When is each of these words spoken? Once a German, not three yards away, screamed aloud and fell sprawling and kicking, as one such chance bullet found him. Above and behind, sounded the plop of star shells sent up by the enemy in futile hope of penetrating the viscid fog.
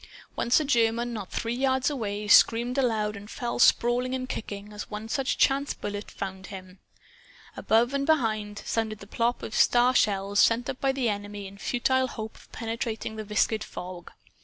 Once 0.35 0.59
a 0.59 0.65
German, 0.65 1.13
not 1.13 1.29
three 1.31 1.53
yards 1.53 1.87
away, 1.91 2.27
screamed 2.27 2.75
aloud 2.75 3.15
and 3.15 3.29
fell 3.29 3.59
sprawling 3.59 4.15
and 4.15 4.27
kicking, 4.29 4.73
as 4.73 4.89
one 4.89 5.07
such 5.07 5.37
chance 5.37 5.75
bullet 5.75 6.09
found 6.09 6.47
him. 6.47 6.79
Above 7.55 7.93
and 7.93 8.07
behind, 8.07 8.63
sounded 8.65 8.97
the 8.97 9.05
plop 9.05 9.43
of 9.43 9.53
star 9.53 9.93
shells 9.93 10.39
sent 10.39 10.67
up 10.67 10.81
by 10.81 10.91
the 10.91 11.07
enemy 11.07 11.45
in 11.45 11.55
futile 11.55 12.07
hope 12.07 12.35
of 12.35 12.51
penetrating 12.51 13.15
the 13.15 13.23
viscid 13.23 13.63
fog. 13.63 14.11